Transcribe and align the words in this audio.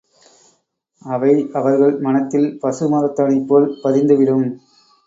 அவை 1.05 1.33
அவர்கள் 1.53 1.95
மனத்தில் 1.99 2.49
பசு 2.59 2.85
மரத்தாணிபோல் 2.89 3.69
பதிந்துவிடும். 3.83 4.47